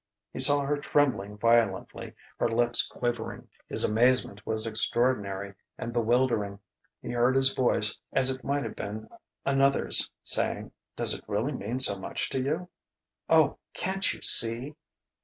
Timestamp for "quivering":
2.87-3.47